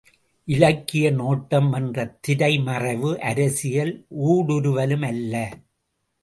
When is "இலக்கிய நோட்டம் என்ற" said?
0.47-2.05